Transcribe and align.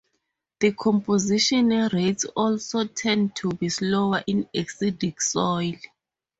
Decomposition 0.59 1.67
rates 1.93 2.25
also 2.35 2.85
tend 2.85 3.35
to 3.35 3.51
be 3.51 3.69
slower 3.69 4.23
in 4.25 4.45
acidic 4.55 5.21
soils. 5.21 5.77